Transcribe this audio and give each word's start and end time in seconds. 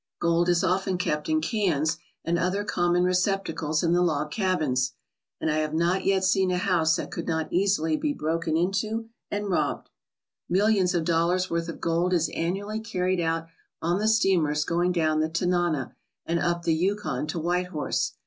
Gold 0.19 0.49
is 0.49 0.63
often 0.63 0.97
kept 0.97 1.29
in 1.29 1.41
cans 1.41 1.99
and 2.25 2.39
other 2.39 2.63
common 2.63 3.03
receptacles 3.03 3.83
in 3.83 3.93
the 3.93 4.01
log 4.01 4.31
cabins, 4.31 4.93
and 5.39 5.51
I 5.51 5.57
have 5.59 5.75
not 5.75 6.05
yet 6.05 6.23
seen 6.23 6.49
a 6.49 6.57
house 6.57 6.95
that 6.95 7.11
could 7.11 7.27
not 7.27 7.53
easily 7.53 7.97
be 7.97 8.11
broken 8.11 8.57
into 8.57 9.09
and 9.29 9.51
robbed. 9.51 9.91
Millions 10.49 10.95
of 10.95 11.05
dollars' 11.05 11.51
worth 11.51 11.69
of 11.69 11.79
gold 11.79 12.13
is 12.13 12.31
annually 12.33 12.79
carried 12.79 13.19
out 13.21 13.45
on 13.79 13.99
the 13.99 14.07
steamers 14.07 14.65
going 14.65 14.91
down 14.91 15.19
the 15.19 15.29
Tanana 15.29 15.95
and 16.25 16.39
up 16.39 16.63
the 16.63 16.73
Yukon 16.73 17.27
to 17.27 17.37
White 17.37 17.67
Horse. 17.67 18.13